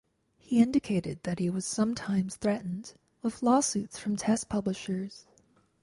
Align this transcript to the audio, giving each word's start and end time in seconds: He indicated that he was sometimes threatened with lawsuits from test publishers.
He 0.39 0.63
indicated 0.63 1.19
that 1.21 1.37
he 1.37 1.51
was 1.51 1.63
sometimes 1.63 2.35
threatened 2.35 2.95
with 3.21 3.43
lawsuits 3.43 3.99
from 3.99 4.15
test 4.15 4.49
publishers. 4.49 5.27